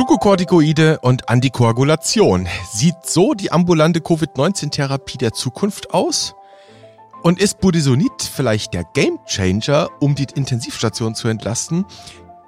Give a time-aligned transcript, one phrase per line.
[0.00, 2.48] Glukokortikoide und Antikoagulation.
[2.72, 6.34] Sieht so die ambulante Covid-19-Therapie der Zukunft aus?
[7.22, 11.84] Und ist Budesonid vielleicht der Gamechanger, um die Intensivstation zu entlasten?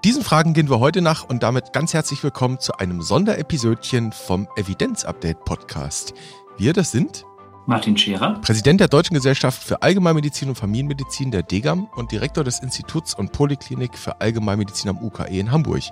[0.02, 4.48] Diesen Fragen gehen wir heute nach und damit ganz herzlich willkommen zu einem Sonderepisodchen vom
[4.56, 6.14] Evidenz-Update Podcast.
[6.56, 7.26] Wir, das sind
[7.66, 12.60] Martin Scherer, Präsident der Deutschen Gesellschaft für Allgemeinmedizin und Familienmedizin der DGAM und Direktor des
[12.60, 15.82] Instituts und Poliklinik für Allgemeinmedizin am UKE in Hamburg.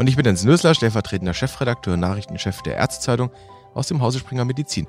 [0.00, 3.30] Und ich bin Jens Nösler, stellvertretender Chefredakteur und Nachrichtenchef der Ärztezeitung
[3.74, 4.86] aus dem Hause Springer Medizin.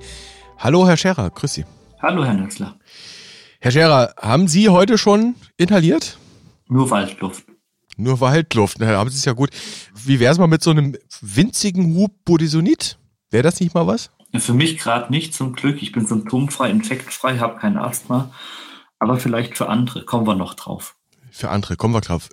[0.58, 1.66] Hallo, Herr Scherer, grüß Sie.
[2.02, 2.80] Hallo, Herr Nösler.
[3.60, 6.18] Herr Scherer, haben Sie heute schon inhaliert?
[6.70, 7.44] Nur Waldluft.
[7.98, 9.50] Nur Waldluft, na, haben Sie es ja gut.
[9.94, 12.98] Wie wäre es mal mit so einem winzigen Hub Budesonid?
[13.32, 14.12] Wäre das nicht mal was?
[14.34, 15.84] Für mich gerade nicht, zum Glück.
[15.84, 18.32] Ich bin symptomfrei, infektfrei, habe kein Asthma.
[18.98, 20.06] Aber vielleicht für andere.
[20.06, 20.96] Kommen wir noch drauf.
[21.32, 22.30] Für andere, kommen wir drauf.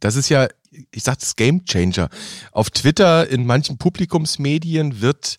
[0.00, 0.48] Das ist ja,
[0.90, 2.08] ich sag das Game Changer.
[2.52, 5.38] Auf Twitter, in manchen Publikumsmedien wird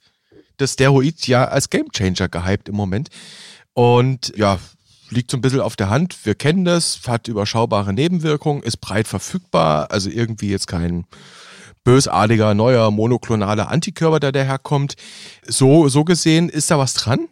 [0.57, 3.09] das Steroid ja als Game Changer gehypt im Moment.
[3.73, 4.59] Und ja,
[5.09, 6.25] liegt so ein bisschen auf der Hand.
[6.25, 11.05] Wir kennen das, hat überschaubare Nebenwirkungen, ist breit verfügbar, also irgendwie jetzt kein
[11.83, 14.95] bösartiger, neuer, monoklonaler Antikörper, der daherkommt.
[15.47, 17.29] So, so gesehen, ist da was dran?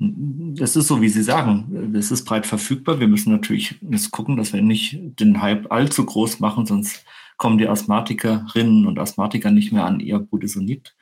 [0.00, 1.94] Das ist so, wie Sie sagen.
[1.96, 3.00] Es ist breit verfügbar.
[3.00, 7.04] Wir müssen natürlich jetzt gucken, dass wir nicht den Hype allzu groß machen, sonst
[7.36, 10.94] kommen die Asthmatikerinnen und Asthmatiker nicht mehr an ihr Budesonid.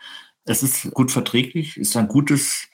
[0.45, 2.69] Es ist gut verträglich, ist ein gutes,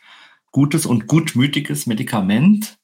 [0.53, 2.79] gutes und gutmütiges Medikament.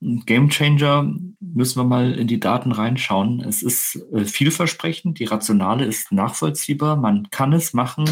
[0.00, 3.40] Game Changer müssen wir mal in die Daten reinschauen.
[3.40, 8.04] Es ist äh, vielversprechend, die Rationale ist nachvollziehbar, man kann es machen,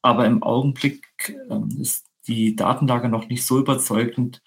[0.00, 4.42] aber im Augenblick ähm, ist die Datenlage noch nicht so überzeugend,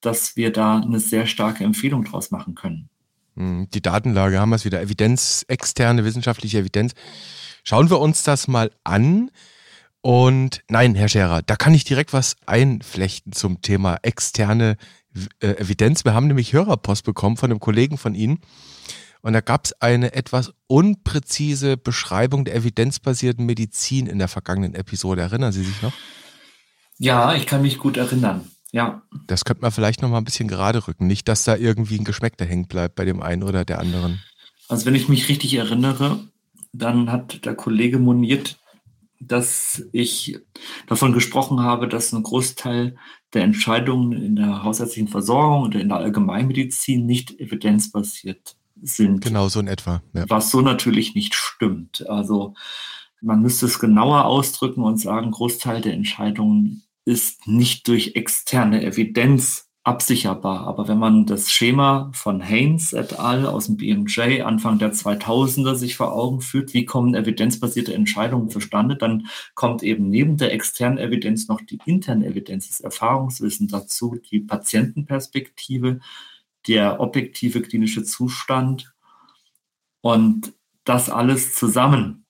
[0.00, 2.88] dass wir da eine sehr starke Empfehlung draus machen können.
[3.36, 6.92] Hm, die Datenlage haben wir es wieder, Evidenz, externe wissenschaftliche Evidenz.
[7.64, 9.30] Schauen wir uns das mal an.
[10.00, 14.76] Und nein, Herr Scherer, da kann ich direkt was einflechten zum Thema externe
[15.40, 16.04] äh, Evidenz.
[16.04, 18.40] Wir haben nämlich Hörerpost bekommen von einem Kollegen von Ihnen.
[19.20, 25.22] Und da gab es eine etwas unpräzise Beschreibung der evidenzbasierten Medizin in der vergangenen Episode.
[25.22, 25.92] Erinnern Sie sich noch?
[26.98, 28.48] Ja, ich kann mich gut erinnern.
[28.72, 29.02] Ja.
[29.26, 31.06] Das könnte man vielleicht noch mal ein bisschen gerade rücken.
[31.06, 34.22] Nicht, dass da irgendwie ein Geschmäckter hängen bleibt bei dem einen oder der anderen.
[34.68, 36.20] Also wenn ich mich richtig erinnere,
[36.72, 38.58] dann hat der Kollege moniert,
[39.20, 40.38] dass ich
[40.86, 42.96] davon gesprochen habe, dass ein Großteil
[43.34, 49.22] der Entscheidungen in der hausärztlichen Versorgung oder in der Allgemeinmedizin nicht evidenzbasiert sind.
[49.22, 50.02] Genau so in etwa.
[50.12, 50.24] Ja.
[50.28, 52.08] Was so natürlich nicht stimmt.
[52.08, 52.54] Also
[53.22, 59.68] man müsste es genauer ausdrücken und sagen, Großteil der Entscheidungen ist nicht durch externe Evidenz
[59.84, 60.66] absicherbar.
[60.66, 63.46] Aber wenn man das Schema von Haynes et al.
[63.46, 68.96] aus dem BMJ Anfang der 2000er sich vor Augen führt, wie kommen evidenzbasierte Entscheidungen zustande,
[68.96, 74.40] dann kommt eben neben der externen Evidenz noch die interne Evidenz, das Erfahrungswissen dazu, die
[74.40, 76.00] Patientenperspektive,
[76.68, 78.92] der objektive klinische Zustand
[80.00, 80.52] und
[80.84, 82.21] das alles zusammen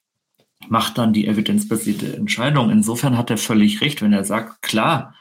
[0.68, 2.70] macht dann die evidenzbasierte Entscheidung.
[2.70, 5.14] Insofern hat er völlig recht, wenn er sagt, klar,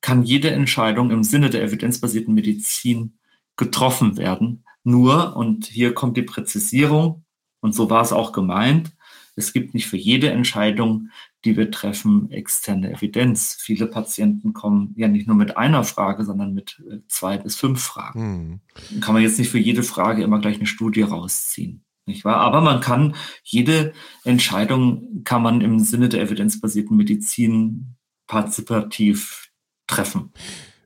[0.00, 3.18] kann jede Entscheidung im Sinne der evidenzbasierten Medizin
[3.56, 4.64] getroffen werden.
[4.84, 7.24] Nur, und hier kommt die Präzisierung,
[7.60, 8.92] und so war es auch gemeint,
[9.34, 11.10] es gibt nicht für jede Entscheidung,
[11.44, 13.56] die wir treffen, externe Evidenz.
[13.60, 17.82] Viele Patienten kommen ja nicht nur mit einer Frage, sondern mit äh, zwei bis fünf
[17.82, 18.60] Fragen.
[18.90, 19.00] Hm.
[19.00, 21.84] Kann man jetzt nicht für jede Frage immer gleich eine Studie rausziehen.
[22.06, 22.36] Nicht wahr?
[22.36, 23.92] Aber man kann jede
[24.24, 27.96] Entscheidung kann man im Sinne der evidenzbasierten Medizin
[28.28, 29.50] partizipativ
[29.88, 30.32] treffen.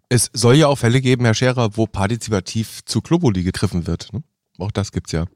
[0.09, 4.13] Es soll ja auch Fälle geben, Herr Scherer, wo partizipativ zu Globuli gegriffen wird.
[4.13, 4.23] Ne?
[4.59, 5.27] Auch das gibt es ja.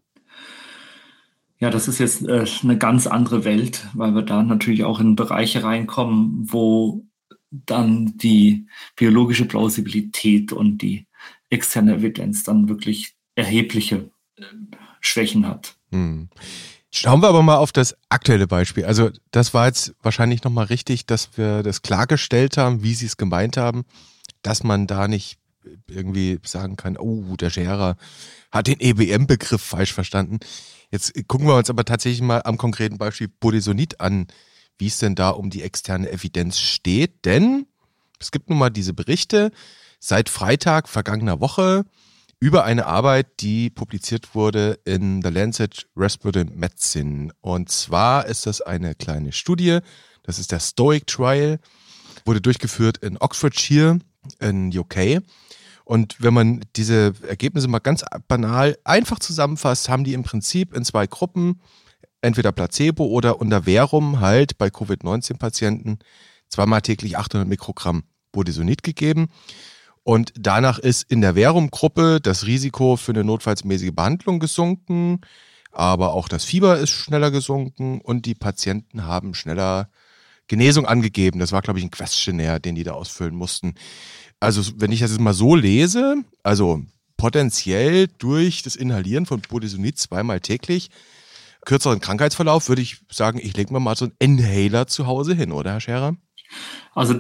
[1.61, 5.16] Ja, das ist jetzt äh, eine ganz andere Welt, weil wir da natürlich auch in
[5.16, 7.06] Bereiche reinkommen, wo
[7.51, 8.66] dann die
[8.97, 11.06] biologische Plausibilität und die
[11.51, 14.42] externe Evidenz dann wirklich erhebliche äh,
[15.06, 15.77] Schwächen hat.
[15.91, 16.28] Hm.
[16.91, 18.84] Schauen wir aber mal auf das aktuelle Beispiel.
[18.84, 23.16] Also das war jetzt wahrscheinlich nochmal richtig, dass wir das klargestellt haben, wie Sie es
[23.16, 23.84] gemeint haben,
[24.42, 25.39] dass man da nicht
[25.89, 27.97] irgendwie sagen kann, oh, der Scherer
[28.53, 30.39] hat den EBM-Begriff falsch verstanden.
[30.91, 34.28] Jetzt gucken wir uns aber tatsächlich mal am konkreten Beispiel Budesonid an,
[34.78, 37.24] wie es denn da um die externe Evidenz steht.
[37.24, 37.66] Denn
[38.21, 39.50] es gibt nun mal diese Berichte
[39.98, 41.84] seit Freitag vergangener Woche
[42.45, 47.33] über eine Arbeit, die publiziert wurde in The Lancet Respiratory Medicine.
[47.41, 49.79] Und zwar ist das eine kleine Studie,
[50.25, 51.59] das ist der Stoic Trial,
[52.27, 53.99] wurde durchgeführt in Oxfordshire
[54.41, 55.23] in UK.
[55.87, 60.85] Und wenn man diese Ergebnisse mal ganz banal einfach zusammenfasst, haben die im Prinzip in
[60.85, 61.63] zwei Gruppen
[62.21, 65.99] entweder Placebo oder unter Verum halt bei Covid-19-Patienten
[66.51, 68.03] zweimal täglich 800 Mikrogramm
[68.33, 69.31] Budesonid gegeben.
[70.04, 75.22] Und danach ist in der Verum-Gruppe das Risiko für eine notfallsmäßige Behandlung gesunken,
[75.72, 79.89] aber auch das Fieber ist schneller gesunken und die Patienten haben schneller
[80.47, 81.41] Genesung angegeben.
[81.41, 83.74] Das war, glaube ich, ein Questionnaire, den die da ausfüllen mussten.
[84.41, 86.83] Also, wenn ich das jetzt mal so lese, also
[87.16, 90.91] potenziell durch das Inhalieren von Budesonid zweimal täglich,
[91.65, 95.50] kürzeren Krankheitsverlauf, würde ich sagen, ich lege mir mal so einen Inhaler zu Hause hin,
[95.50, 96.16] oder Herr Scherer?
[96.95, 97.15] Also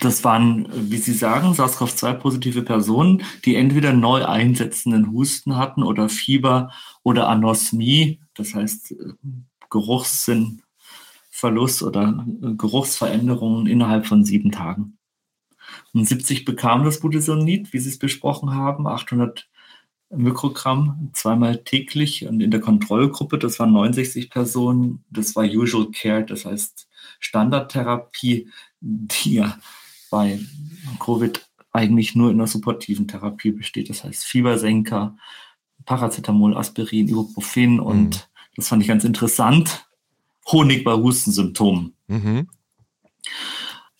[0.00, 6.72] das waren, wie Sie sagen, SARS-CoV-2-positive Personen, die entweder neu einsetzenden Husten hatten oder Fieber
[7.02, 8.94] oder Anosmie, das heißt
[9.70, 12.24] Geruchssinnverlust oder
[12.56, 14.98] Geruchsveränderungen innerhalb von sieben Tagen.
[15.92, 19.48] Und 70 bekamen das Budesonid, wie Sie es besprochen haben, 800
[20.10, 26.24] Mikrogramm zweimal täglich und in der Kontrollgruppe, das waren 69 Personen, das war Usual Care,
[26.24, 26.87] das heißt
[27.18, 28.48] Standardtherapie,
[28.80, 29.58] die ja
[30.10, 30.40] bei
[31.00, 35.16] Covid eigentlich nur in der supportiven Therapie besteht, das heißt Fiebersenker,
[35.84, 38.20] Paracetamol, Aspirin, Ibuprofen und mhm.
[38.56, 39.86] das fand ich ganz interessant,
[40.50, 41.94] Honig bei Hustensymptomen.
[42.06, 42.48] Mhm.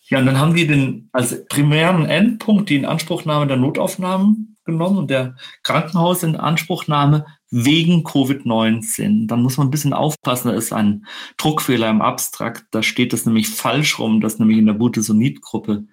[0.07, 5.09] Ja, und dann haben wir den als primären Endpunkt die Inanspruchnahme der Notaufnahmen genommen und
[5.09, 9.27] der Krankenhaus in Anspruchnahme wegen Covid-19.
[9.27, 11.05] Dann muss man ein bisschen aufpassen, da ist ein
[11.37, 12.65] Druckfehler im Abstrakt.
[12.71, 15.85] Da steht es nämlich falsch rum, dass nämlich in der Budesonid-Gruppe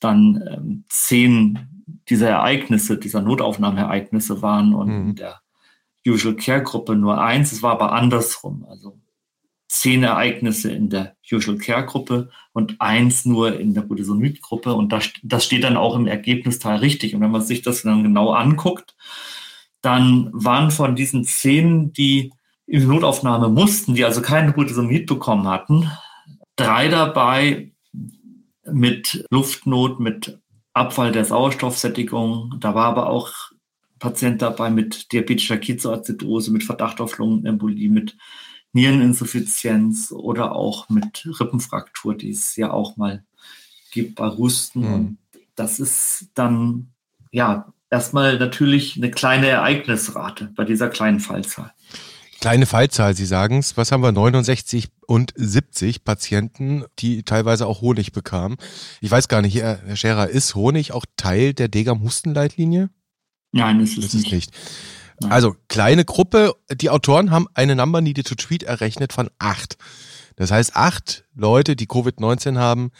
[0.00, 1.76] dann ähm, zehn
[2.08, 5.08] dieser Ereignisse, dieser Notaufnahmeereignisse waren und mhm.
[5.10, 5.40] in der
[6.06, 7.52] Usual Care Gruppe nur eins.
[7.52, 8.64] Es war aber andersrum.
[8.68, 8.98] Also
[9.68, 14.74] zehn Ereignisse in der Usual Care Gruppe und eins nur in der Budesonid Gruppe.
[14.74, 17.14] Und das, das steht dann auch im Ergebnisteil richtig.
[17.14, 18.94] Und wenn man sich das dann genau anguckt,
[19.86, 22.32] dann waren von diesen zehn, die
[22.66, 25.88] in die Notaufnahme mussten, die also keine Budesonid bekommen hatten,
[26.56, 27.70] drei dabei
[28.64, 30.40] mit Luftnot, mit
[30.72, 32.56] Abfall der Sauerstoffsättigung.
[32.58, 33.30] Da war aber auch
[34.00, 38.16] Patient dabei mit diabetischer Ketoacidose, mit Verdacht auf Lungenembolie, mit
[38.72, 43.24] Niereninsuffizienz oder auch mit Rippenfraktur, die es ja auch mal
[43.92, 44.80] gibt bei Husten.
[44.80, 44.94] Mhm.
[44.94, 45.18] Und
[45.54, 46.88] das ist dann,
[47.30, 51.72] ja, erstmal natürlich eine kleine Ereignisrate bei dieser kleinen Fallzahl.
[52.40, 53.76] Kleine Fallzahl, Sie sagen es.
[53.76, 54.12] Was haben wir?
[54.12, 58.58] 69 und 70 Patienten, die teilweise auch Honig bekamen.
[59.00, 62.90] Ich weiß gar nicht, Herr Scherer, ist Honig auch Teil der Degam-Hustenleitlinie?
[63.52, 64.32] Nein, ist es ist nicht.
[64.32, 64.52] nicht.
[65.30, 69.78] Also kleine Gruppe, die Autoren haben eine Number needed to treat errechnet von acht.
[70.36, 72.90] Das heißt, acht Leute, die Covid-19 haben,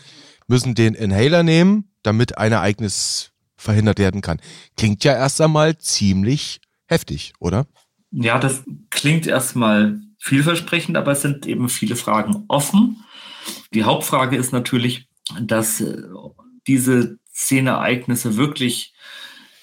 [0.46, 4.41] müssen den Inhaler nehmen, damit ein Ereignis verhindert werden kann.
[4.76, 7.67] Klingt ja erst einmal ziemlich heftig, oder?
[8.11, 13.05] Ja, das klingt erstmal vielversprechend, aber es sind eben viele Fragen offen.
[13.75, 15.08] Die Hauptfrage ist natürlich,
[15.41, 16.03] dass äh,
[16.67, 18.94] diese zehn Ereignisse wirklich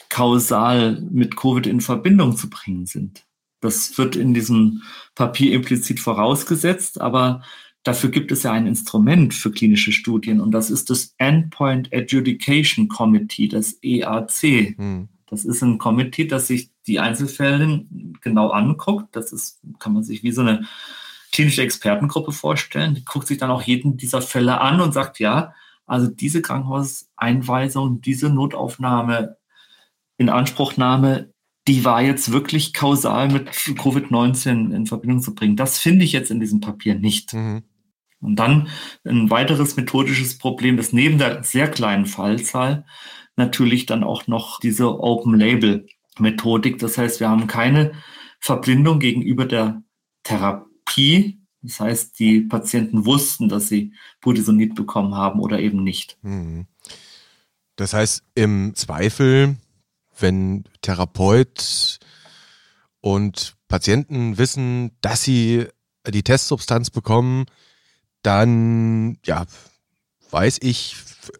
[0.09, 3.25] kausal mit Covid in Verbindung zu bringen sind.
[3.61, 4.83] Das wird in diesem
[5.15, 7.43] Papier implizit vorausgesetzt, aber
[7.83, 12.87] dafür gibt es ja ein Instrument für klinische Studien und das ist das Endpoint Adjudication
[12.87, 14.77] Committee, das EAC.
[14.77, 15.09] Hm.
[15.27, 17.85] Das ist ein Committee, das sich die Einzelfälle
[18.21, 19.15] genau anguckt.
[19.15, 20.65] Das ist, kann man sich wie so eine
[21.31, 22.93] klinische Expertengruppe vorstellen.
[22.93, 25.53] Die guckt sich dann auch jeden dieser Fälle an und sagt, ja,
[25.85, 29.37] also diese Krankenhauseinweisung, diese Notaufnahme
[30.17, 31.33] in Anspruchnahme,
[31.67, 35.55] die war jetzt wirklich kausal mit Covid-19 in Verbindung zu bringen.
[35.55, 37.33] Das finde ich jetzt in diesem Papier nicht.
[37.33, 37.63] Mhm.
[38.23, 38.69] Und dann
[39.03, 42.85] ein weiteres methodisches Problem, das neben der sehr kleinen Fallzahl
[43.35, 46.77] natürlich dann auch noch diese Open-Label-Methodik.
[46.79, 47.93] Das heißt, wir haben keine
[48.39, 49.83] Verblindung gegenüber der
[50.23, 51.39] Therapie.
[51.61, 56.17] Das heißt, die Patienten wussten, dass sie Budesonid bekommen haben oder eben nicht.
[56.21, 56.67] Mhm.
[57.75, 59.57] Das heißt, im Zweifel
[60.19, 61.99] wenn Therapeut
[63.01, 65.67] und Patienten wissen, dass sie
[66.07, 67.45] die Testsubstanz bekommen,
[68.23, 69.45] dann ja,
[70.31, 70.95] weiß ich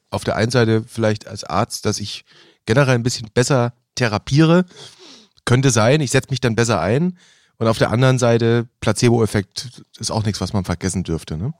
[0.09, 2.25] auf der einen Seite vielleicht als Arzt, dass ich
[2.65, 4.65] generell ein bisschen besser therapiere.
[5.45, 7.17] Könnte sein, ich setze mich dann besser ein.
[7.57, 11.37] Und auf der anderen Seite, Placebo-Effekt ist auch nichts, was man vergessen dürfte.
[11.37, 11.53] Ne?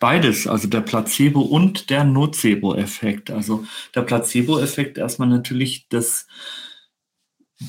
[0.00, 3.30] Beides, also der Placebo- und der Nocebo-Effekt.
[3.30, 6.26] Also der Placebo-Effekt erstmal natürlich, dass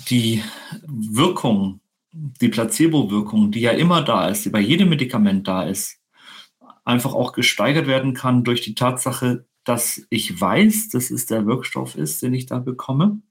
[0.09, 0.43] die
[0.85, 5.98] Wirkung, die Placebo-Wirkung, die ja immer da ist, die bei jedem Medikament da ist,
[6.89, 11.95] einfach auch gesteigert werden kann durch die Tatsache, dass ich weiß, dass es der Wirkstoff
[11.95, 13.21] ist, den ich da bekomme.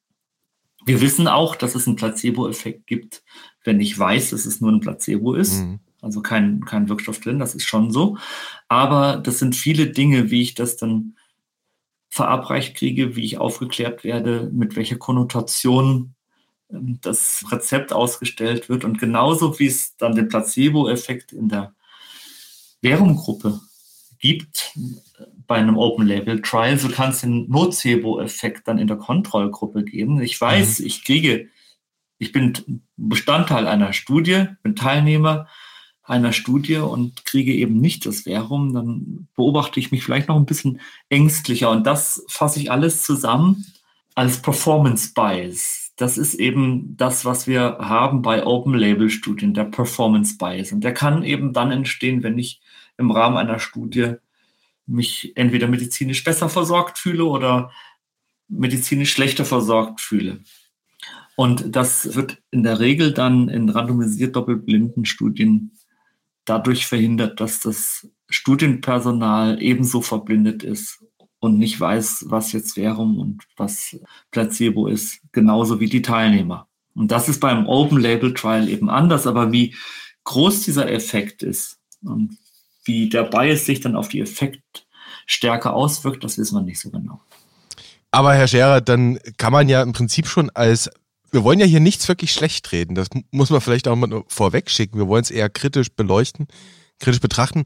[0.85, 3.25] Wir wissen auch, dass es einen Placebo-Effekt gibt,
[3.65, 5.61] wenn ich weiß, dass es nur ein Placebo ist.
[5.61, 5.81] Mhm.
[6.01, 8.17] also kein, kein Wirkstoff drin, das ist schon so.
[8.69, 11.17] Aber das sind viele Dinge, wie ich das dann
[12.09, 16.15] verabreicht kriege, wie ich aufgeklärt werde, mit welcher Konnotation
[16.71, 18.85] ähm, das Rezept ausgestellt wird.
[18.85, 21.75] Und genauso wie es dann den Placebo-Effekt in der
[22.83, 23.61] Währunggruppe
[24.19, 24.75] gibt
[25.47, 30.21] bei einem Open Label Trial, so kann es den Nocebo-Effekt dann in der Kontrollgruppe geben.
[30.21, 30.87] Ich weiß, mhm.
[30.87, 31.49] ich kriege,
[32.19, 35.49] ich bin Bestandteil einer Studie, bin Teilnehmer
[36.03, 40.47] einer Studie und kriege eben nicht das Verum, dann beobachte ich mich vielleicht noch ein
[40.47, 40.81] bisschen
[41.11, 41.71] ängstlicher.
[41.71, 43.67] Und das fasse ich alles zusammen
[44.15, 45.93] als Performance Bias.
[45.97, 50.73] Das ist eben das, was wir haben bei Open Label Studien, der Performance Bias.
[50.73, 52.61] Und der kann eben dann entstehen, wenn ich
[52.99, 54.15] im Rahmen einer Studie
[54.87, 57.71] mich entweder medizinisch besser versorgt fühle oder
[58.49, 60.41] medizinisch schlechter versorgt fühle.
[61.37, 65.73] Und das wird in der Regel dann in randomisiert doppelblinden Studien
[66.45, 71.05] dadurch verhindert, dass das Studienpersonal ebenso verblindet ist
[71.39, 73.97] und nicht weiß, was jetzt Währung und was
[74.31, 76.69] Placebo ist, genauso wie die Teilnehmer.
[76.95, 79.77] Und das ist beim Open Label Trial eben anders, aber wie
[80.25, 82.37] groß dieser Effekt ist und
[82.89, 87.21] wie der Bias sich dann auf die Effektstärke auswirkt, das wissen wir nicht so genau.
[88.11, 90.91] Aber Herr Scherer, dann kann man ja im Prinzip schon als
[91.31, 92.95] wir wollen ja hier nichts wirklich schlecht reden.
[92.95, 94.99] Das muss man vielleicht auch mal vorweg schicken.
[94.99, 96.49] Wir wollen es eher kritisch beleuchten,
[97.01, 97.65] kritisch betrachten.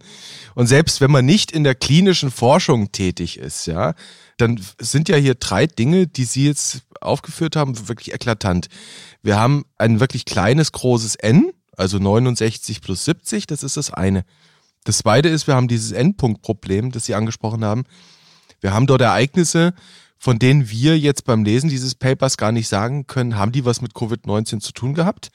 [0.54, 3.94] Und selbst wenn man nicht in der klinischen Forschung tätig ist, ja,
[4.36, 8.68] dann sind ja hier drei Dinge, die Sie jetzt aufgeführt haben, wirklich eklatant.
[9.22, 14.24] Wir haben ein wirklich kleines, großes N, also 69 plus 70, das ist das eine.
[14.84, 17.84] Das zweite ist, wir haben dieses Endpunktproblem, das Sie angesprochen haben.
[18.60, 19.74] Wir haben dort Ereignisse,
[20.18, 23.80] von denen wir jetzt beim Lesen dieses Papers gar nicht sagen können, haben die was
[23.80, 25.30] mit Covid-19 zu tun gehabt.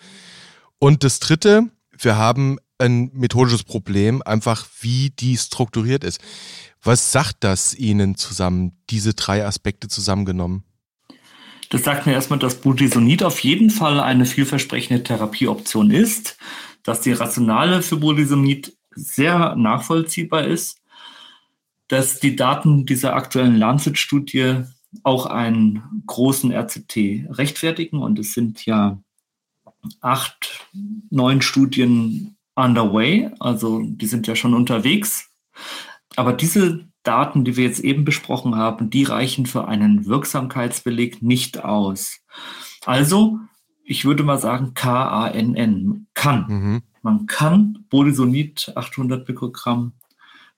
[0.80, 1.63] Und das Dritte,
[1.98, 6.22] wir haben ein methodisches Problem, einfach wie die strukturiert ist.
[6.84, 10.63] Was sagt das Ihnen zusammen, diese drei Aspekte zusammengenommen?
[11.70, 16.38] Das sagt mir erstmal, dass Budesonid auf jeden Fall eine vielversprechende Therapieoption ist,
[16.84, 20.82] dass die Rationale für Budesonid sehr nachvollziehbar ist,
[21.88, 24.63] dass die Daten dieser aktuellen Lancet-Studie
[25.04, 28.00] auch einen großen RCT rechtfertigen.
[28.00, 29.00] Und es sind ja
[30.01, 30.68] acht,
[31.10, 35.30] neun Studien underway, also die sind ja schon unterwegs.
[36.16, 41.63] Aber diese Daten, die wir jetzt eben besprochen haben, die reichen für einen Wirksamkeitsbeleg nicht
[41.63, 42.20] aus.
[42.86, 43.39] Also,
[43.84, 46.46] ich würde mal sagen, K-A-N-N, kann.
[46.48, 46.82] Mhm.
[47.01, 49.94] Man kann Bodysonid 800 Mikrogramm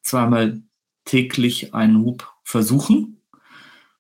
[0.02, 0.62] zweimal
[1.06, 3.22] täglich einen Hub versuchen.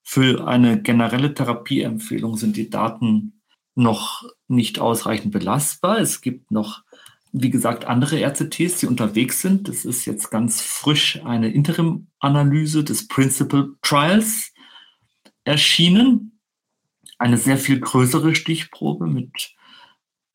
[0.03, 3.41] Für eine generelle Therapieempfehlung sind die Daten
[3.75, 5.99] noch nicht ausreichend belastbar.
[5.99, 6.83] Es gibt noch,
[7.31, 9.67] wie gesagt, andere RCTs, die unterwegs sind.
[9.67, 14.51] Das ist jetzt ganz frisch eine Interim-Analyse des Principal Trials
[15.43, 16.39] erschienen.
[17.17, 19.53] Eine sehr viel größere Stichprobe mit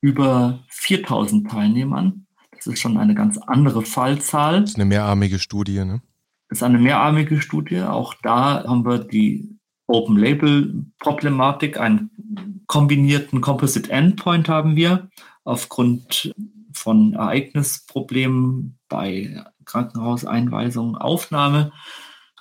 [0.04, 2.26] über 4000 Teilnehmern.
[2.50, 4.60] Das ist schon eine ganz andere Fallzahl.
[4.60, 6.02] Das ist eine mehrarmige Studie, ne?
[6.50, 7.80] Das ist eine mehrarmige Studie.
[7.80, 9.56] Auch da haben wir die
[9.86, 15.08] Open Label Problematik, einen kombinierten Composite Endpoint haben wir
[15.42, 16.34] aufgrund
[16.74, 21.72] von Ereignisproblemen bei Krankenhauseinweisung, Aufnahme,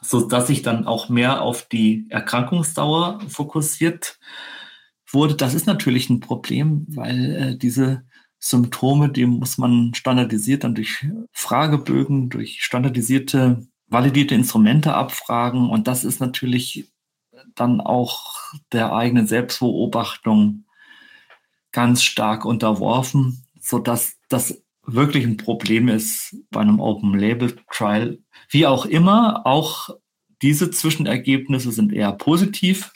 [0.02, 4.20] so dass sich dann auch mehr auf die Erkrankungsdauer fokussiert
[5.14, 5.36] wurde.
[5.36, 8.04] Das ist natürlich ein Problem, weil äh, diese
[8.40, 15.70] Symptome, die muss man standardisiert dann durch Fragebögen, durch standardisierte, validierte Instrumente abfragen.
[15.70, 16.92] Und das ist natürlich
[17.56, 20.66] dann auch der eigenen Selbstbeobachtung
[21.72, 28.20] ganz stark unterworfen, so dass das wirklich ein Problem ist bei einem Open Label Trial.
[28.50, 29.90] Wie auch immer, auch
[30.42, 32.92] diese Zwischenergebnisse sind eher positiv.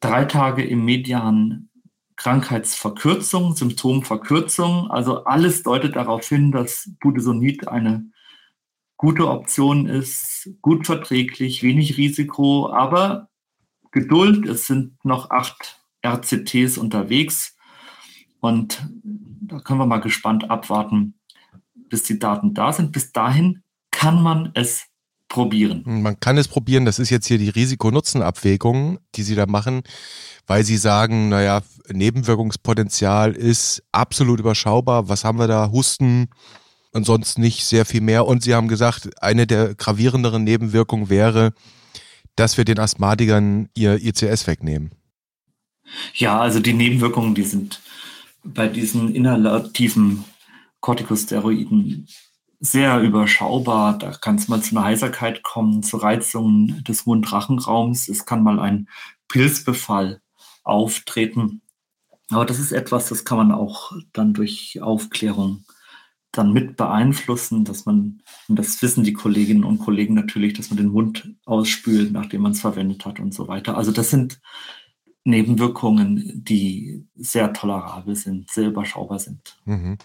[0.00, 1.68] Drei Tage im Median
[2.16, 4.90] Krankheitsverkürzung, Symptomverkürzung.
[4.90, 8.10] Also alles deutet darauf hin, dass Budesonid eine
[8.96, 13.28] gute Option ist, gut verträglich, wenig Risiko, aber
[13.90, 14.46] Geduld.
[14.46, 17.56] Es sind noch acht RCTs unterwegs
[18.40, 21.14] und da können wir mal gespannt abwarten,
[21.74, 22.92] bis die Daten da sind.
[22.92, 24.86] Bis dahin kann man es
[25.28, 25.82] probieren.
[25.84, 26.84] Man kann es probieren.
[26.84, 29.82] Das ist jetzt hier die Risiko-Nutzen-Abwägung, die Sie da machen,
[30.46, 35.08] weil Sie sagen, naja, Nebenwirkungspotenzial ist absolut überschaubar.
[35.08, 35.70] Was haben wir da?
[35.70, 36.28] Husten
[36.92, 38.26] und sonst nicht sehr viel mehr.
[38.26, 41.52] Und Sie haben gesagt, eine der gravierenderen Nebenwirkungen wäre,
[42.36, 44.92] dass wir den Asthmatikern ihr ICS wegnehmen?
[46.14, 47.80] Ja, also die Nebenwirkungen, die sind
[48.44, 50.24] bei diesen inhalativen
[50.80, 52.06] Corticosteroiden
[52.60, 53.98] sehr überschaubar.
[53.98, 58.08] Da kann es mal zu einer Heiserkeit kommen, zu Reizungen des Mundrachenraums.
[58.08, 58.88] Es kann mal ein
[59.28, 60.20] Pilzbefall
[60.62, 61.62] auftreten.
[62.30, 65.64] Aber das ist etwas, das kann man auch dann durch Aufklärung
[66.32, 70.76] dann mit beeinflussen, dass man, und das wissen die Kolleginnen und Kollegen natürlich, dass man
[70.76, 73.76] den Mund ausspült, nachdem man es verwendet hat und so weiter.
[73.76, 74.40] Also das sind
[75.24, 79.56] Nebenwirkungen, die sehr tolerabel sind, sehr überschaubar sind.
[79.64, 79.98] Mhm.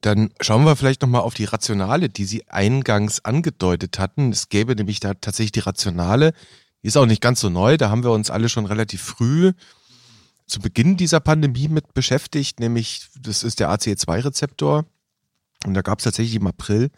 [0.00, 4.30] Dann schauen wir vielleicht nochmal auf die Rationale, die Sie eingangs angedeutet hatten.
[4.30, 6.32] Es gäbe nämlich da tatsächlich die Rationale,
[6.82, 9.52] die ist auch nicht ganz so neu, da haben wir uns alle schon relativ früh
[10.46, 14.84] zu Beginn dieser Pandemie mit beschäftigt, nämlich das ist der ACE2-Rezeptor.
[15.64, 16.90] Und da gab es tatsächlich im April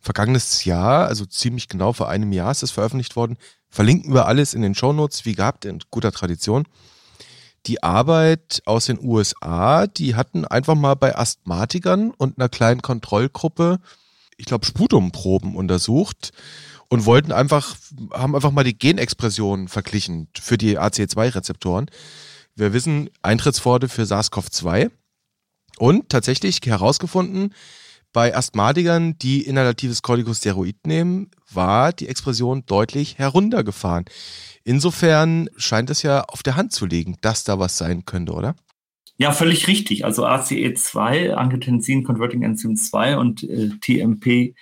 [0.00, 3.36] vergangenes Jahr, also ziemlich genau vor einem Jahr ist das veröffentlicht worden.
[3.68, 6.64] Verlinken wir alles in den Shownotes, wie gehabt, in guter Tradition.
[7.66, 13.78] Die Arbeit aus den USA, die hatten einfach mal bei Asthmatikern und einer kleinen Kontrollgruppe,
[14.36, 16.32] ich glaube, Sputumproben untersucht
[16.88, 17.76] und wollten einfach,
[18.12, 21.86] haben einfach mal die Genexpression verglichen für die ACE2-Rezeptoren.
[22.54, 24.90] Wir wissen Eintrittspforte für SARS-CoV-2
[25.78, 27.54] und tatsächlich herausgefunden,
[28.18, 34.06] bei Asthmatikern, die inhalatives Corticosteroid nehmen, war die Expression deutlich heruntergefahren.
[34.64, 38.56] Insofern scheint es ja auf der Hand zu liegen, dass da was sein könnte, oder?
[39.18, 40.04] Ja, völlig richtig.
[40.04, 44.56] Also ACE2, Angiotensin Converting Enzym 2 und äh, TMP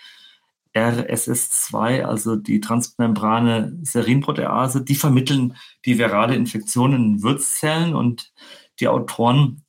[0.75, 8.35] RSS2, also die transmembrane Serinprotease, die vermitteln die virale Infektion in Wirtszellen und
[8.81, 9.63] die Autoren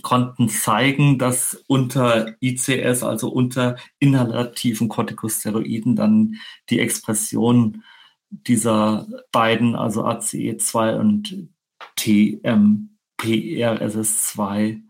[0.00, 6.36] konnten zeigen, dass unter ICS, also unter inhalativen Corticosteroiden, dann
[6.70, 7.84] die Expression
[8.30, 11.50] dieser beiden, also ACE2 und
[11.98, 14.80] TMPRSS2,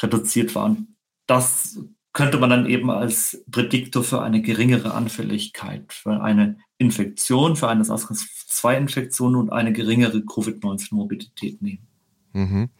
[0.00, 0.76] reduziert war.
[1.26, 1.80] Das
[2.12, 7.84] könnte man dann eben als Prädiktor für eine geringere Anfälligkeit, für eine Infektion, für eine
[7.84, 11.86] SARS-CoV-2-Infektion und eine geringere Covid-19-Morbidität nehmen.
[12.32, 12.70] Mhm.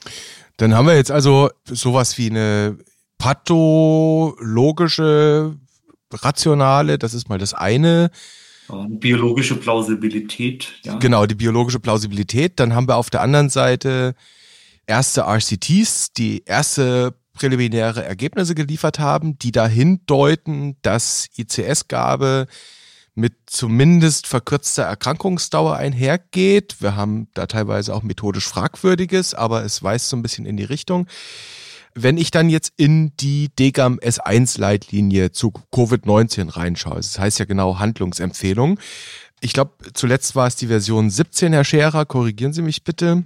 [0.58, 2.76] Dann haben wir jetzt also sowas wie eine
[3.16, 5.56] pathologische,
[6.12, 8.10] rationale, das ist mal das eine.
[8.88, 10.98] Biologische Plausibilität, ja.
[10.98, 12.60] Genau, die biologische Plausibilität.
[12.60, 14.14] Dann haben wir auf der anderen Seite
[14.86, 22.46] erste RCTs, die erste präliminäre Ergebnisse geliefert haben, die dahin deuten, dass ICS-Gabe
[23.18, 26.76] mit zumindest verkürzter Erkrankungsdauer einhergeht.
[26.78, 30.64] Wir haben da teilweise auch methodisch Fragwürdiges, aber es weist so ein bisschen in die
[30.64, 31.08] Richtung.
[31.94, 37.80] Wenn ich dann jetzt in die DGAM S1-Leitlinie zu Covid-19 reinschaue, das heißt ja genau
[37.80, 38.78] Handlungsempfehlung.
[39.40, 43.24] Ich glaube, zuletzt war es die Version 17, Herr Scherer, korrigieren Sie mich bitte.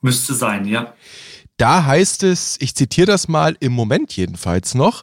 [0.00, 0.94] Müsste sein, ja.
[1.58, 5.02] Da heißt es, ich zitiere das mal im Moment jedenfalls noch,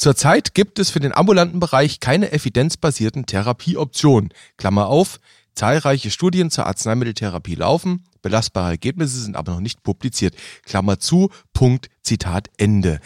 [0.00, 4.32] Zurzeit gibt es für den ambulanten Bereich keine evidenzbasierten Therapieoptionen.
[4.56, 5.20] Klammer auf,
[5.54, 10.34] zahlreiche Studien zur Arzneimitteltherapie laufen, belastbare Ergebnisse sind aber noch nicht publiziert.
[10.64, 12.98] Klammer zu, Punkt, Zitat Ende.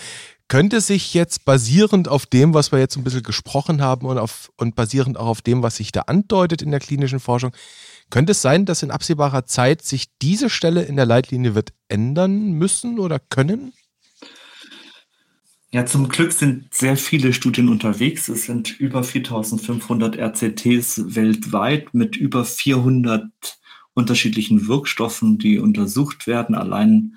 [0.47, 4.53] Könnte sich jetzt basierend auf dem, was wir jetzt ein bisschen gesprochen haben und, auf,
[4.57, 7.51] und basierend auch auf dem, was sich da andeutet in der klinischen Forschung,
[8.11, 12.53] könnte es sein, dass in absehbarer Zeit sich diese Stelle in der Leitlinie wird ändern
[12.53, 13.73] müssen oder können?
[15.75, 18.29] Ja, zum Glück sind sehr viele Studien unterwegs.
[18.29, 23.29] Es sind über 4500 RCTs weltweit mit über 400
[23.93, 26.55] unterschiedlichen Wirkstoffen, die untersucht werden.
[26.55, 27.17] Allein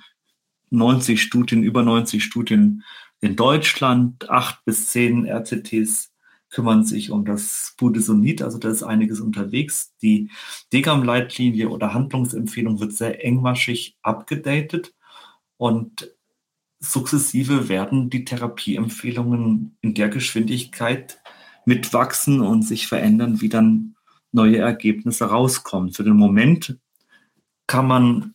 [0.72, 2.84] 90 Studien, über 90 Studien
[3.22, 6.12] in Deutschland, acht bis zehn RCTs
[6.50, 9.93] kümmern sich um das Budesonid, also da ist einiges unterwegs.
[10.02, 10.32] Die
[10.74, 14.96] DGAM-Leitlinie oder Handlungsempfehlung wird sehr engmaschig abgedatet
[15.58, 16.16] und
[16.80, 21.20] sukzessive werden die Therapieempfehlungen in der Geschwindigkeit
[21.66, 23.96] mitwachsen und sich verändern, wie dann
[24.32, 25.92] neue Ergebnisse rauskommen.
[25.92, 26.78] Für den Moment
[27.66, 28.34] kann man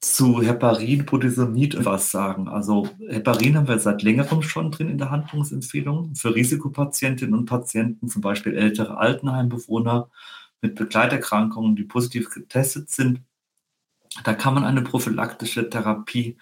[0.00, 2.48] zu Heparin, Budesonid was sagen.
[2.48, 8.08] Also Heparin haben wir seit längerem schon drin in der Handlungsempfehlung für Risikopatientinnen und Patienten,
[8.08, 10.08] zum Beispiel ältere Altenheimbewohner
[10.60, 13.22] mit Begleiterkrankungen, die positiv getestet sind.
[14.24, 16.36] Da kann man eine prophylaktische Therapie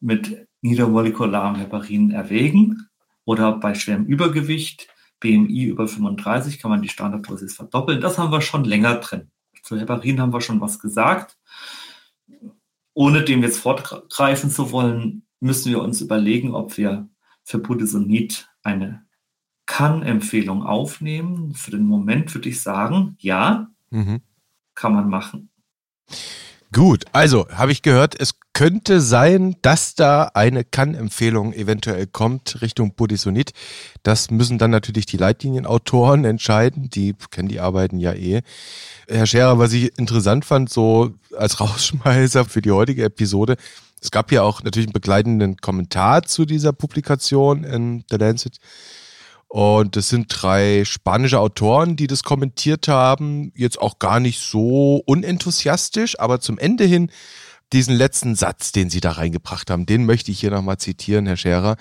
[0.00, 2.88] mit niedermolekularem Heparin erwägen
[3.24, 4.88] oder bei schwerem Übergewicht,
[5.20, 8.00] BMI über 35, kann man die Standarddosis verdoppeln.
[8.00, 9.30] Das haben wir schon länger drin.
[9.62, 11.36] Zu Heparin haben wir schon was gesagt.
[12.94, 17.08] Ohne dem jetzt fortgreifen zu wollen, müssen wir uns überlegen, ob wir
[17.44, 19.04] für Budesonid eine
[19.66, 21.54] Kann-Empfehlung aufnehmen.
[21.54, 24.20] Für den Moment würde ich sagen, ja, mhm.
[24.74, 25.50] kann man machen.
[26.72, 32.94] Gut, also habe ich gehört, es könnte sein, dass da eine Kann-Empfehlung eventuell kommt Richtung
[32.94, 33.52] Budisonit.
[34.02, 36.90] Das müssen dann natürlich die Leitlinienautoren entscheiden.
[36.90, 38.42] Die kennen die Arbeiten ja eh.
[39.08, 43.56] Herr Scherer, was ich interessant fand, so als Rausschmeißer für die heutige Episode,
[44.00, 48.58] es gab ja auch natürlich einen begleitenden Kommentar zu dieser Publikation in The Lancet.
[49.48, 53.50] Und das sind drei spanische Autoren, die das kommentiert haben.
[53.56, 57.10] Jetzt auch gar nicht so unenthusiastisch, aber zum Ende hin
[57.72, 61.36] diesen letzten Satz, den sie da reingebracht haben, den möchte ich hier nochmal zitieren, Herr
[61.36, 61.76] Scherer.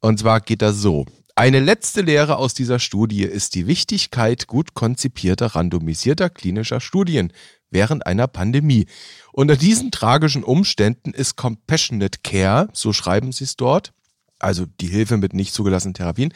[0.00, 1.06] Und zwar geht das so.
[1.34, 7.32] Eine letzte Lehre aus dieser Studie ist die Wichtigkeit gut konzipierter, randomisierter klinischer Studien
[7.70, 8.86] während einer Pandemie.
[9.32, 13.92] Unter diesen tragischen Umständen ist Compassionate Care, so schreiben sie es dort,
[14.38, 16.34] also die Hilfe mit nicht zugelassenen Therapien,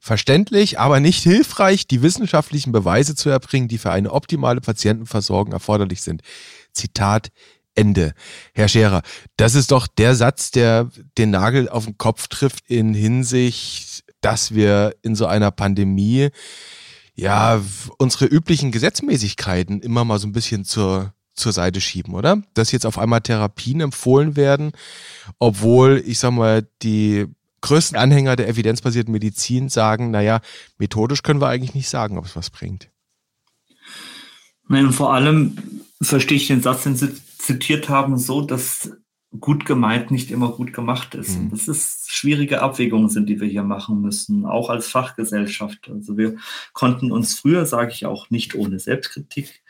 [0.00, 6.02] verständlich, aber nicht hilfreich, die wissenschaftlichen Beweise zu erbringen, die für eine optimale Patientenversorgung erforderlich
[6.02, 6.22] sind.
[6.72, 7.28] Zitat
[7.74, 8.14] Ende.
[8.54, 9.02] Herr Scherer,
[9.36, 14.54] das ist doch der Satz, der den Nagel auf den Kopf trifft in Hinsicht, dass
[14.54, 16.30] wir in so einer Pandemie
[17.14, 17.60] ja
[17.98, 22.42] unsere üblichen Gesetzmäßigkeiten immer mal so ein bisschen zur zur Seite schieben, oder?
[22.54, 24.72] Dass jetzt auf einmal Therapien empfohlen werden,
[25.38, 27.26] obwohl, ich sag mal, die
[27.62, 30.40] größten Anhänger der evidenzbasierten Medizin sagen, naja,
[30.78, 32.90] methodisch können wir eigentlich nicht sagen, ob es was bringt.
[34.68, 35.58] Nein, und vor allem
[36.00, 38.92] verstehe ich den Satz, den Sie zitiert haben, so, dass
[39.38, 41.38] gut gemeint nicht immer gut gemacht ist.
[41.38, 41.50] Mhm.
[41.50, 45.88] Das ist schwierige Abwägungen sind, die wir hier machen müssen, auch als Fachgesellschaft.
[45.88, 46.36] Also wir
[46.72, 49.62] konnten uns früher, sage ich auch nicht ohne Selbstkritik,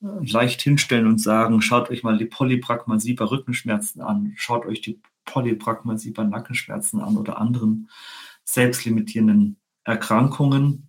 [0.00, 5.00] leicht hinstellen und sagen, schaut euch mal die Polypragmasie bei Rückenschmerzen an, schaut euch die
[5.24, 7.90] Polypragmasie bei Nackenschmerzen an oder anderen
[8.44, 10.88] selbstlimitierenden Erkrankungen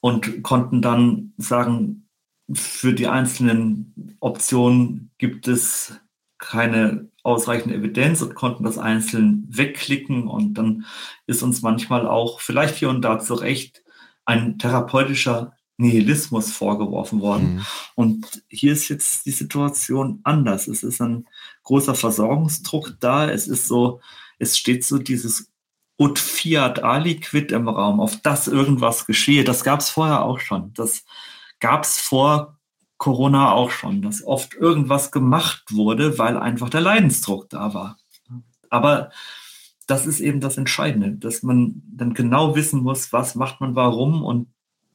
[0.00, 2.08] und konnten dann sagen,
[2.52, 6.00] für die einzelnen Optionen gibt es
[6.38, 10.86] keine ausreichende Evidenz und konnten das einzeln wegklicken und dann
[11.26, 13.82] ist uns manchmal auch vielleicht hier und da zu Recht
[14.24, 17.54] ein therapeutischer Nihilismus vorgeworfen worden.
[17.54, 17.66] Mhm.
[17.94, 20.66] Und hier ist jetzt die Situation anders.
[20.66, 21.26] Es ist ein
[21.62, 23.30] großer Versorgungsdruck da.
[23.30, 24.00] Es ist so,
[24.38, 25.50] es steht so dieses
[25.96, 29.44] Ut fiat aliquid im Raum, auf das irgendwas geschehe.
[29.44, 30.72] Das gab es vorher auch schon.
[30.74, 31.04] Das
[31.60, 32.58] gab es vor
[32.98, 37.98] Corona auch schon, dass oft irgendwas gemacht wurde, weil einfach der Leidensdruck da war.
[38.68, 39.10] Aber
[39.86, 44.22] das ist eben das Entscheidende, dass man dann genau wissen muss, was macht man warum
[44.24, 44.48] und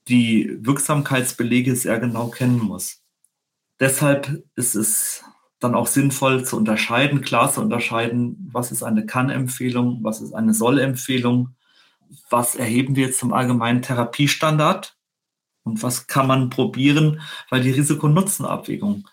[0.07, 3.01] die Wirksamkeitsbelege sehr genau kennen muss.
[3.79, 5.23] Deshalb ist es
[5.59, 10.53] dann auch sinnvoll zu unterscheiden, klar zu unterscheiden, was ist eine Kann-Empfehlung, was ist eine
[10.53, 11.55] Soll-Empfehlung,
[12.29, 14.97] was erheben wir jetzt zum allgemeinen Therapiestandard
[15.63, 19.07] und was kann man probieren, weil die Risiko-Nutzen-Abwägung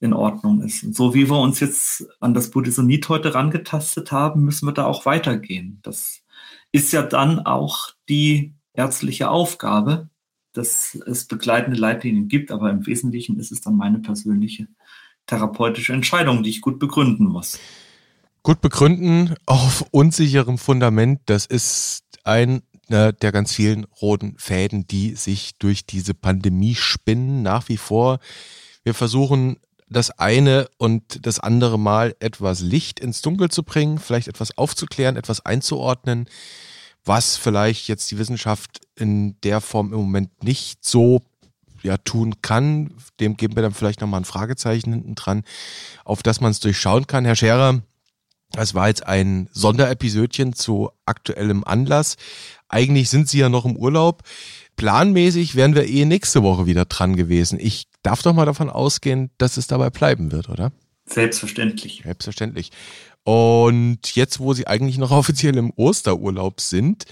[0.00, 0.82] in Ordnung ist.
[0.82, 4.84] Und so wie wir uns jetzt an das Budesonid heute rangetastet haben, müssen wir da
[4.84, 5.80] auch weitergehen.
[5.82, 6.22] Das
[6.72, 10.08] ist ja dann auch die ärztliche Aufgabe,
[10.52, 14.68] dass es begleitende Leitlinien gibt, aber im Wesentlichen ist es dann meine persönliche
[15.26, 17.58] therapeutische Entscheidung, die ich gut begründen muss.
[18.42, 25.52] Gut begründen auf unsicherem Fundament, das ist ein der ganz vielen roten Fäden, die sich
[25.58, 28.18] durch diese Pandemie spinnen, nach wie vor.
[28.82, 29.56] Wir versuchen
[29.88, 35.16] das eine und das andere Mal etwas Licht ins Dunkel zu bringen, vielleicht etwas aufzuklären,
[35.16, 36.26] etwas einzuordnen
[37.04, 41.22] was vielleicht jetzt die Wissenschaft in der Form im Moment nicht so
[41.82, 42.94] ja, tun kann.
[43.20, 45.42] Dem geben wir dann vielleicht nochmal ein Fragezeichen hinten dran,
[46.04, 47.24] auf das man es durchschauen kann.
[47.24, 47.82] Herr Scherer,
[48.52, 52.16] das war jetzt ein Sonderepisödchen zu aktuellem Anlass.
[52.68, 54.22] Eigentlich sind Sie ja noch im Urlaub.
[54.76, 57.58] Planmäßig wären wir eh nächste Woche wieder dran gewesen.
[57.60, 60.72] Ich darf doch mal davon ausgehen, dass es dabei bleiben wird, oder?
[61.06, 62.02] Selbstverständlich.
[62.04, 62.70] Selbstverständlich.
[63.24, 67.04] Und jetzt, wo sie eigentlich noch offiziell im Osterurlaub sind,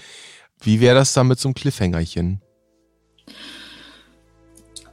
[0.61, 2.41] wie wäre das dann mit so einem Cliffhangerchen?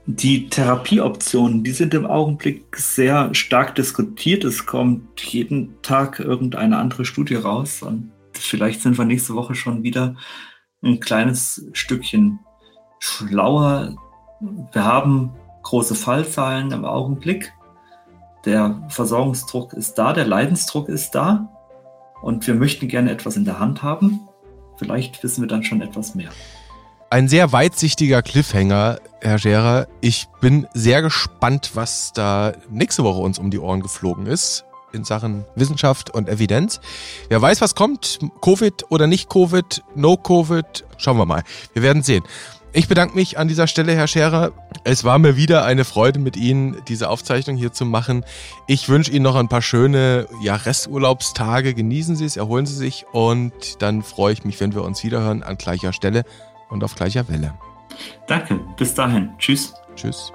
[0.06, 4.42] Die Therapieoptionen, die sind im Augenblick sehr stark diskutiert.
[4.42, 9.82] Es kommt jeden Tag irgendeine andere Studie raus und vielleicht sind wir nächste Woche schon
[9.82, 10.16] wieder
[10.82, 12.38] ein kleines Stückchen
[13.00, 13.96] schlauer.
[14.72, 17.52] Wir haben große Fallzahlen im Augenblick
[18.48, 21.48] der Versorgungsdruck ist da, der Leidensdruck ist da
[22.22, 24.20] und wir möchten gerne etwas in der Hand haben.
[24.78, 26.30] Vielleicht wissen wir dann schon etwas mehr.
[27.10, 29.86] Ein sehr weitsichtiger Cliffhanger, Herr Scherer.
[30.00, 35.04] Ich bin sehr gespannt, was da nächste Woche uns um die Ohren geflogen ist in
[35.04, 36.80] Sachen Wissenschaft und Evidenz.
[37.28, 41.42] Wer weiß, was kommt, Covid oder nicht Covid, No Covid, schauen wir mal.
[41.74, 42.24] Wir werden sehen.
[42.72, 44.52] Ich bedanke mich an dieser Stelle, Herr Scherer.
[44.84, 48.24] Es war mir wieder eine Freude, mit Ihnen diese Aufzeichnung hier zu machen.
[48.66, 51.74] Ich wünsche Ihnen noch ein paar schöne ja, Resturlaubstage.
[51.74, 55.42] Genießen Sie es, erholen Sie sich und dann freue ich mich, wenn wir uns wiederhören
[55.42, 56.24] an gleicher Stelle
[56.68, 57.54] und auf gleicher Welle.
[58.26, 59.30] Danke, bis dahin.
[59.38, 59.74] Tschüss.
[59.96, 60.32] Tschüss.